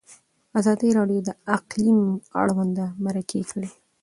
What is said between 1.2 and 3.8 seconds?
د اقلیم اړوند مرکې کړي.